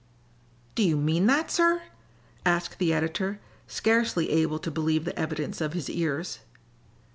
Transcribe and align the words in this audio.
"Do 0.73 0.81
you 0.81 0.97
mean 0.97 1.27
that, 1.27 1.51
sir?" 1.51 1.83
asked 2.43 2.79
the 2.79 2.91
editor, 2.91 3.39
scarcely 3.67 4.31
able 4.31 4.57
to 4.57 4.71
believe 4.71 5.05
the 5.05 5.15
evidence 5.19 5.61
of 5.61 5.73
his 5.73 5.91
ears. 5.91 6.39